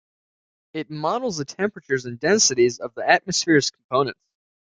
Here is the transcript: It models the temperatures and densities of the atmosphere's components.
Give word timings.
It 0.73 0.89
models 0.89 1.37
the 1.37 1.45
temperatures 1.45 2.05
and 2.05 2.19
densities 2.19 2.79
of 2.79 2.95
the 2.95 3.07
atmosphere's 3.07 3.69
components. 3.69 4.19